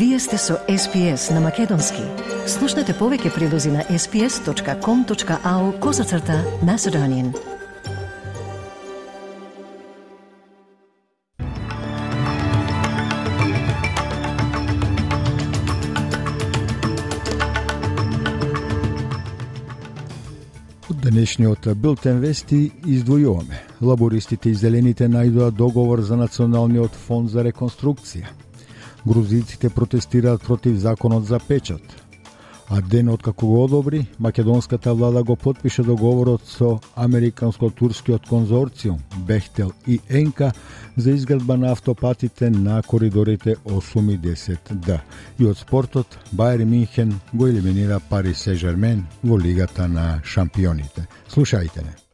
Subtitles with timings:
[0.00, 2.00] Вие сте со SPS на Македонски.
[2.48, 7.34] Слушнете повеќе прилози на sps.com.au козацрта на Седонин.
[20.90, 23.56] денешниот билтен вести издвојуваме.
[23.82, 28.49] Лабористите и зелените најдоа договор за Националниот фонд за реконструкција.
[29.06, 31.82] Грузиците протестираат против законот за печат.
[32.72, 40.00] А ден откако го одобри, македонската влада го подпише договорот со Американско-турскиот конзорциум Бехтел и
[40.08, 40.52] Енка
[40.96, 45.00] за изградба на автопатите на коридорите 8 и 10Д.
[45.38, 51.08] И од спортот, Байер Минхен го елиминира Пари Сежермен во Лигата на шампионите.
[51.28, 52.09] Слушајте не.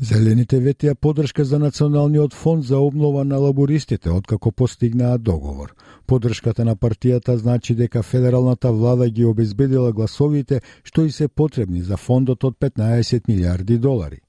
[0.00, 5.74] Зелените ветија подршка за Националниот фонд за обнова на лабористите, откако постигнаа договор.
[6.06, 11.96] Подршката на партијата значи дека федералната влада ги обезбедила гласовите што и се потребни за
[11.96, 14.20] фондот од 15 милиарди долари.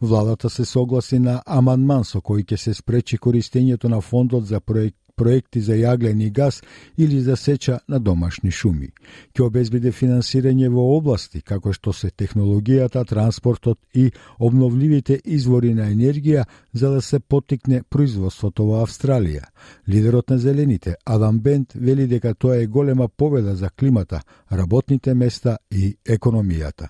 [0.00, 4.96] Владата се согласи на аманман со кој ќе се спречи користењето на фондот за проект
[5.16, 6.62] проекти за јаглен и газ
[6.98, 8.90] или за сеча на домашни шуми.
[9.34, 16.44] Ќе обезбеде финансирање во области како што се технологијата, транспортот и обновливите извори на енергија
[16.72, 19.50] за да се потикне производството во Австралија.
[19.88, 24.22] Лидерот на Зелените, Адам Бент, вели дека тоа е голема победа за климата,
[24.52, 26.88] работните места и економијата.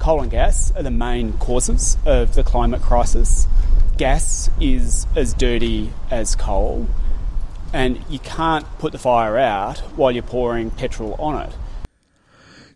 [0.00, 3.46] Coal and gas are the main causes of the climate crisis.
[3.98, 6.86] Gas is as dirty as coal
[7.72, 11.52] and you can't put the fire out while you're pouring petrol on it.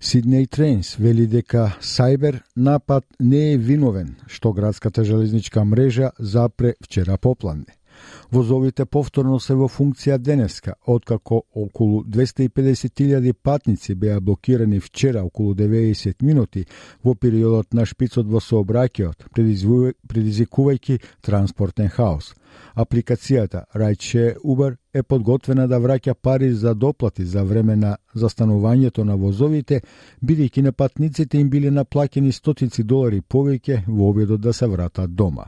[0.01, 7.17] Сиднеј Трейнс вели дека Сайбер напад не е виновен што градската железничка мрежа запре вчера
[7.17, 7.73] попладне.
[8.33, 16.23] Возовите повторно се во функција денеска, откако околу 250.000 патници беа блокирани вчера околу 90
[16.23, 16.67] минути
[17.05, 19.29] во периодот на шпицот во сообраќајот,
[20.09, 22.35] предизвикувајќи транспортен хаос.
[22.75, 29.17] Апликацијата Райче Uber е подготвена да враќа пари за доплати за време на застанувањето на
[29.17, 29.81] возовите,
[30.23, 35.45] бидејќи на патниците им биле наплакени стотици долари повеќе во обидот да се вратат дома.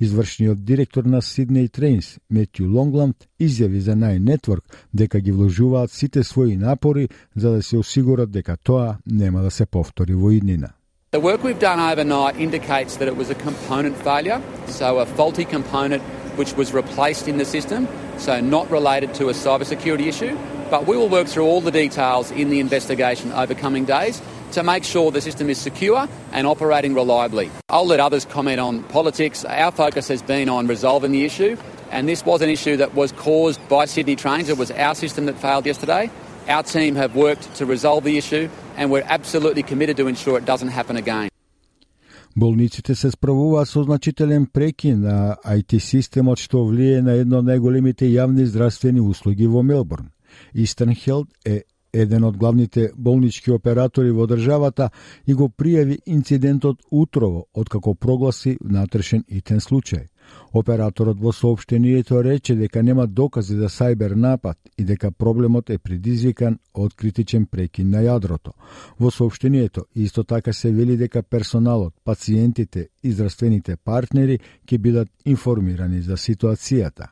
[0.00, 6.22] Извршниот директор на Сиднеј Трейнс, Метју Лонгланд, изјави за Nine Нетворк дека ги вложуваат сите
[6.22, 10.72] своји напори за да се осигурат дека тоа нема да се повтори во иднина.
[11.12, 15.44] The work we've done overnight indicates that it was a component failure, so a faulty
[15.44, 16.02] component
[16.36, 20.36] which was replaced in the system, so not related to a cybersecurity issue.
[20.70, 24.62] But we will work through all the details in the investigation over coming days to
[24.62, 27.50] make sure the system is secure and operating reliably.
[27.68, 29.44] I'll let others comment on politics.
[29.44, 31.56] Our focus has been on resolving the issue,
[31.90, 34.48] and this was an issue that was caused by Sydney Trains.
[34.48, 36.10] It was our system that failed yesterday.
[36.48, 40.44] Our team have worked to resolve the issue, and we're absolutely committed to ensure it
[40.44, 41.29] doesn't happen again.
[42.36, 48.06] Болниците се справуваат со значителен прекин на IT системот што влие на едно од најголемите
[48.06, 50.12] јавни здравствени услуги во Мелбурн.
[50.54, 54.90] Eastern Health е еден од главните болнички оператори во државата
[55.26, 60.06] и го пријави инцидентот утрово, откако прогласи внатрешен итен случај.
[60.52, 66.58] Операторот во сообштението рече дека нема докази за сајбер напад и дека проблемот е предизвикан
[66.74, 68.52] од критичен прекин на јадрото.
[68.98, 76.02] Во сообштението исто така се вели дека персоналот, пациентите и здравствените партнери ќе бидат информирани
[76.02, 77.06] за ситуацијата.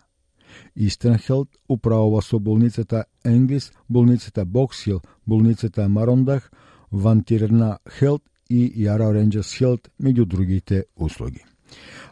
[0.76, 6.50] Eastern управува со болницата Енглис, болницата Боксхил, болницата Марондах,
[6.90, 11.44] Вантирна Хелт и Јара Ренджерс Хелт, меѓу другите услуги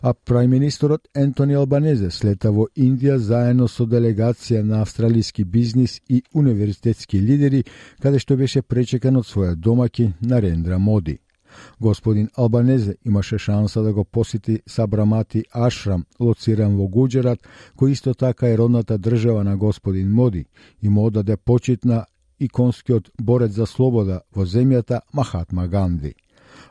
[0.03, 7.21] а прајминистерот Ентони Албанезе слета во Индија заедно со делегација на австралиски бизнис и универзитетски
[7.21, 7.65] лидери,
[8.03, 11.19] каде што беше пречекан од своја домаки Нарендра Моди.
[11.81, 17.41] Господин Албанезе имаше шанса да го посети Сабрамати Ашрам, лоциран во Гуджерат,
[17.77, 20.47] кој исто така е родната држава на господин Моди
[20.83, 22.05] и му одаде почит на
[22.41, 26.15] иконскиот борец за слобода во земјата Махатма Ганди.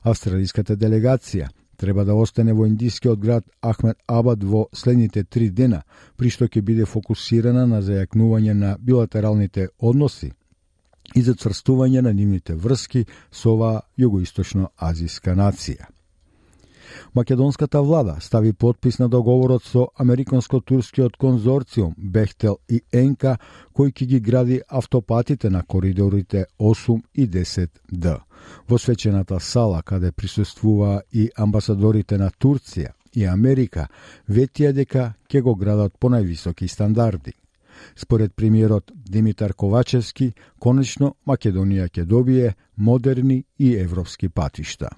[0.03, 5.83] Австралиската делегација треба да остане во индискиот град Ахмед Абад во следните три дена,
[6.17, 10.31] при што ќе биде фокусирана на зајакнување на билатералните односи
[11.15, 15.91] и зацврстување на нивните врски со оваа југоисточно-азиска нација.
[17.13, 23.37] Македонската влада стави подпис на договорот со Американско-турскиот конзорциум Бехтел и Енка,
[23.73, 28.19] кој ќе ги гради автопатите на коридорите 8 и 10Д.
[28.69, 33.87] Во свечената сала, каде присуствува и амбасадорите на Турција, и Америка
[34.29, 37.33] ветија дека ќе го градат по највисоки стандарди.
[37.95, 44.89] Според премиерот Димитар Ковачевски, конечно Македонија ќе добие модерни и европски патишта.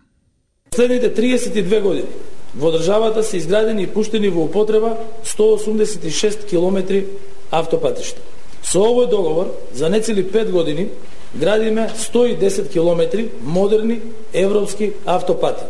[0.76, 2.08] Следните 32 години
[2.56, 7.06] во државата се изградени и пуштени во употреба 186 километри
[7.52, 8.22] автопатишта.
[8.64, 10.90] Со овој договор за нецели 5 години
[11.36, 14.02] градиме 110 километри модерни
[14.34, 15.64] европски автопати.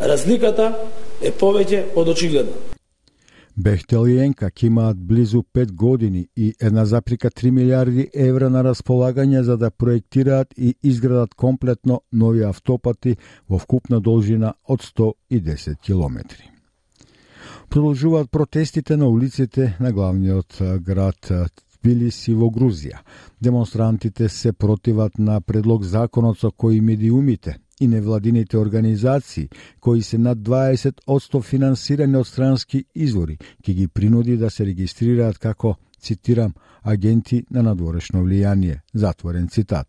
[0.00, 0.74] Разликата
[1.22, 2.52] е повеќе од очигледна.
[3.56, 9.70] Бехтел и Енкак имаат близу 5 години и 1,3 милиарди евра на располагање за да
[9.70, 13.16] проектираат и изградат комплетно нови автопати
[13.48, 16.50] во вкупна должина од 110 километри.
[17.68, 21.32] Продолжуваат протестите на улиците на главниот град
[21.82, 23.00] Тбилиси во Грузија.
[23.40, 29.48] Демонстрантите се противат на предлог законот со кој медиумите и невладините организации,
[29.80, 35.76] кои се над 20% финансирани од странски извори, ќе ги принуди да се регистрираат како,
[36.00, 39.88] цитирам, агенти на надворешно влијание, затворен цитат.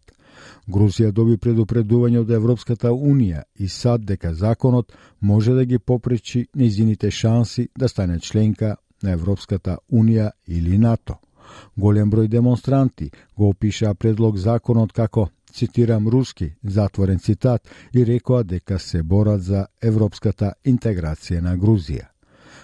[0.71, 7.11] Грузија доби предупредување од Европската Унија и САД дека законот може да ги попречи незините
[7.11, 11.17] шанси да стане членка на Европската Унија или НАТО.
[11.75, 18.79] Голем број демонстранти го опишаа предлог законот како цитирам руски, затворен цитат, и рекоа дека
[18.79, 22.07] се борат за европската интеграција на Грузија.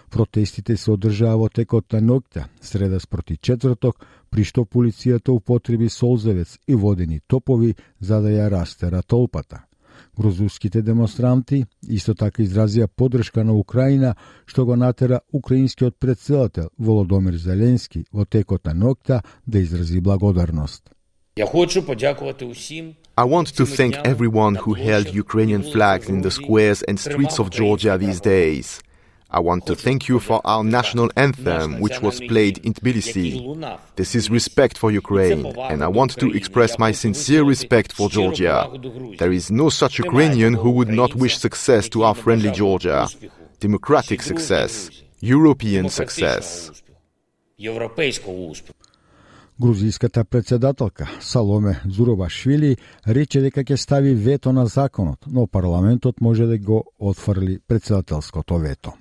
[0.10, 6.58] Протестите се одржаа во текот на ноќта, среда спроти четврток, при што полицијата употреби солзевец
[6.68, 9.67] и водени топови за да ја растера толпата.
[10.20, 14.16] Грузуските демонстранти исто така изразија поддршка на Украина,
[14.46, 20.90] што го натера украинскиот председател Володомир Зеленски во текот на ноќта да изрази благодарност.
[21.38, 21.44] I
[23.24, 27.98] want to thank everyone who held Ukrainian flags in the squares and streets of Georgia
[27.98, 28.82] these days.
[29.35, 33.33] I want to thank you for our national anthem, which was played in Tbilisi.
[33.97, 38.69] This is respect for Ukraine, and I want to express my sincere respect for Georgia.
[39.19, 43.09] There is no such Ukrainian who would not wish success to our friendly Georgia.
[43.59, 44.91] Democratic success,
[45.23, 46.71] European success.
[49.61, 52.77] Грузиската председателка Саломе Зуробашвили
[53.09, 58.93] рече дека ќе стави вето на законот, но парламентот може да го отфрли председателското вето.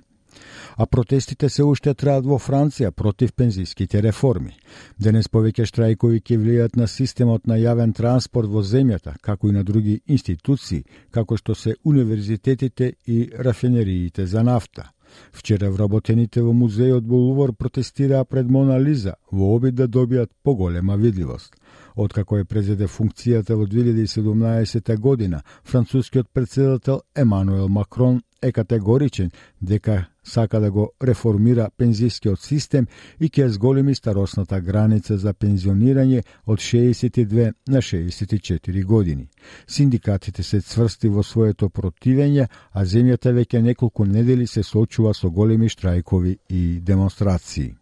[0.77, 4.53] А протестите се уште траат во Франција против пензиските реформи.
[4.97, 9.63] Денес повеќе штрајкови ќе влијат на системот на јавен транспорт во земјата, како и на
[9.63, 14.91] други институции, како што се универзитетите и рафинериите за нафта.
[15.31, 20.97] Вчера вработените во музејот во Лувор протестираа пред Мона Лиза во обид да добијат поголема
[20.97, 21.55] видливост.
[21.95, 29.31] Откако е презеде функцијата во 2017 година, францускиот председател Емануел Макрон е категоричен
[29.61, 32.87] дека сака да го реформира пензискиот систем
[33.19, 39.27] и ќе зголеми старосната граница за пензионирање од 62 на 64 години.
[39.67, 45.69] Синдикатите се цврсти во своето противење, а земјата веќе неколку недели се соочува со големи
[45.69, 47.75] штрајкови и демонстрации.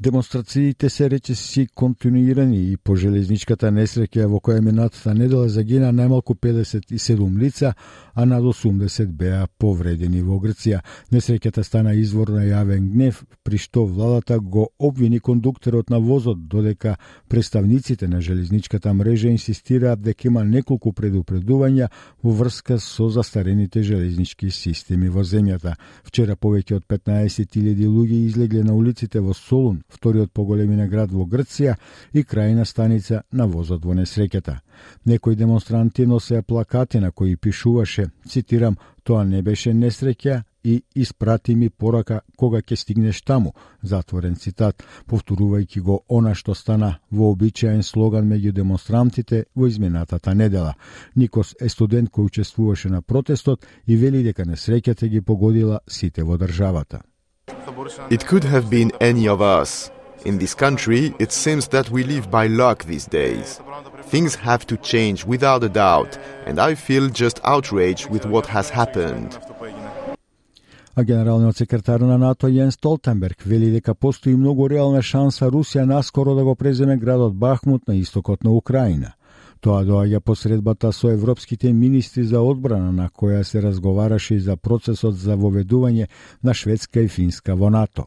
[0.00, 7.38] Демонстрациите се речиси континуирани и по железничката несреќа во која минатата недела загина најмалку 57
[7.38, 7.74] лица,
[8.14, 10.80] а над 80 беа повредени во Грција.
[11.12, 16.96] Несреќата стана извор на јавен гнев, при што владата го обвини кондукторот на возот, додека
[17.28, 21.90] представниците на железничката мрежа инсистираат дека има неколку предупредувања
[22.22, 25.76] во врска со застарените железнички системи во земјата.
[26.02, 31.76] Вчера повеќе од 15.000 луѓе излегле на улиците во Солун, вториот поголемина град во Грција
[32.12, 34.58] и крајна станица на возот во несреќата.
[35.06, 41.70] Некои демонстранти носеа плакати на кои пишуваше, цитирам, тоа не беше несреќа и испрати ми
[41.70, 48.52] порака кога ќе стигнеш таму, затворен цитат, повторувајќи го она што стана вообичаен слоган меѓу
[48.52, 50.74] демонстрантите во изминатата недела.
[51.16, 56.36] Никос е студент кој учествуваше на протестот и вели дека несреќата ги погодила сите во
[56.38, 57.07] државата.
[58.09, 59.91] It could have been any of us.
[60.25, 63.59] In this country, it seems that we live by luck these days.
[64.03, 68.69] Things have to change without a doubt, and I feel just outraged with what has
[68.69, 69.37] happened.
[70.95, 76.35] А генералниот секретар на НАТО Јен Столтенберг вели дека постои многу реална шанса Русија наскоро
[76.35, 79.13] да го преземе градот Бахмут на истокот на Украина.
[79.60, 85.16] Тоа доаѓа посредбата со европските министри за одбрана на која се разговараше и за процесот
[85.18, 86.06] за воведување
[86.42, 88.06] на Шведска и Финска во НАТО.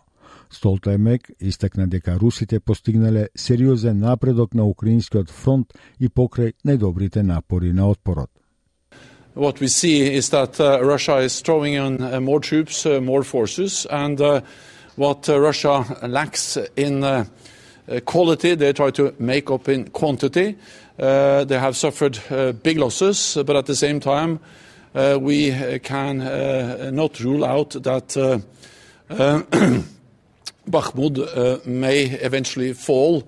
[0.50, 7.90] Столтемек истакна дека русите постигнале сериозен напредок на украинскиот фронт и покрај најдобрите напори на
[7.90, 8.30] отпорот.
[9.34, 13.24] what we see is that uh, Russia is throwing in uh, more troops, uh, more
[13.24, 14.42] forces, and uh,
[14.96, 17.26] what uh, Russia lacks in uh,
[17.88, 20.58] uh quality, they try to make up in quantity.
[21.02, 24.40] Uh, they have suffered uh, big losses, but at the same time,
[24.94, 26.20] uh, we can
[26.94, 28.44] not rule out that
[30.70, 33.24] Bakhmut may eventually fall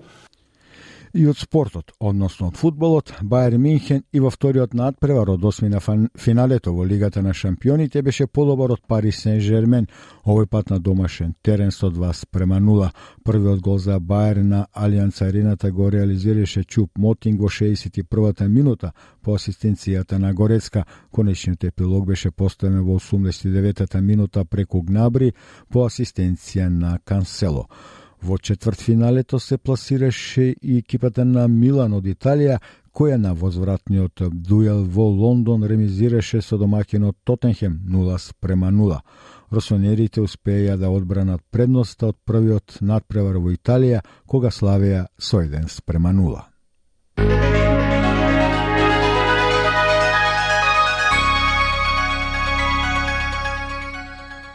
[1.14, 5.78] и од спортот, односно од фудбалот, Бајер Минхен и во вториот надпревар од осмина
[6.18, 9.86] финалето во Лигата на шампионите беше подобар од Пари Сен Жермен,
[10.26, 12.90] овој пат на домашен терен со 2 спрема 0.
[13.24, 18.92] Првиот гол за Бајер на Алијанс Арената го реализираше Чуп Мотинг во 61-та минута
[19.22, 20.84] по асистенцијата на Горецка.
[21.10, 25.32] Конечниот епилог беше поставен во 89-та минута преку Гнабри
[25.70, 27.68] по асистенција на Кансело.
[28.24, 32.56] Во четвртфиналето се пласираше и екипата на Милан од Италија,
[32.96, 39.02] која на возвратниот дуел во Лондон ремизираше со домакинот Тотенхем 0 спрема 0.
[39.52, 46.16] Росонерите успеја да одбранат предноста од првиот надпревар во Италија, кога славеа со 1 спрема
[46.16, 46.40] 0.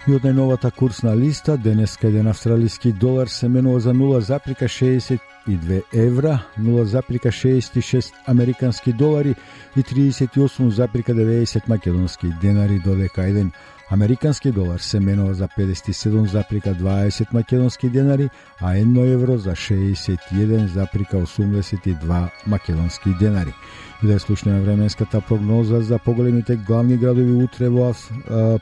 [0.10, 8.14] И од најновата курсна листа, денеска еден австралиски долар се менува за 0,62 евра, 0,66
[8.26, 9.36] американски долари
[9.78, 13.52] и 38,90 македонски денари, додека еден
[13.92, 18.30] Американски долар се менува за 57,20 македонски денари,
[18.62, 23.54] а 1 евро за 61,82 македонски денари.
[24.04, 27.94] И да слушнеме временската прогноза за поголемите главни градови утре во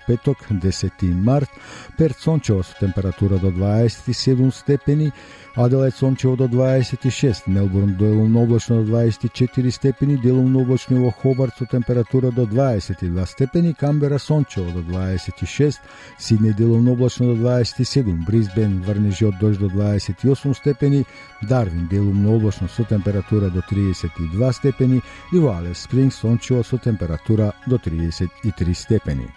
[0.07, 1.49] петок, 10 март.
[1.97, 5.11] Перт сончево со температура до 27 степени,
[5.57, 11.65] Аделајд сончево до 26, Мелбурн делумно облачно до 24 степени, делумно облачно во Хобарт со
[11.65, 15.79] температура до 22 степени, Камбера сончево до 26,
[16.19, 21.05] Сиднеј делумно облачно до 27, Брисбен врнежи од дожд до 28 степени,
[21.41, 25.01] Дарвин делумно облачно со температура до 32 степени
[25.33, 29.36] и во Алес Спринг сончево со температура до 33 степени.